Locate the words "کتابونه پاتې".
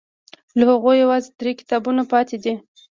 1.59-2.35